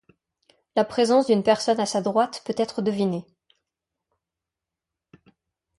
[0.75, 3.23] La présence d'une personne à sa droite peut être devinée.